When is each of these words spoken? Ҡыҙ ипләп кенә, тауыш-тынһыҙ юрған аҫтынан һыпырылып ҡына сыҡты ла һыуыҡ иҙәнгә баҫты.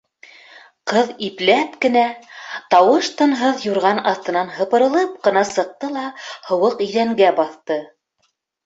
Ҡыҙ 0.91 1.11
ипләп 1.27 1.75
кенә, 1.85 2.05
тауыш-тынһыҙ 2.75 3.69
юрған 3.69 4.03
аҫтынан 4.15 4.53
һыпырылып 4.59 5.15
ҡына 5.29 5.47
сыҡты 5.55 5.95
ла 6.01 6.11
һыуыҡ 6.51 6.87
иҙәнгә 6.89 7.35
баҫты. 7.45 7.81